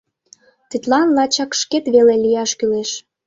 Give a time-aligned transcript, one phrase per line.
[0.69, 2.89] Тидлан лачак шкет веле лияш кӱлеш.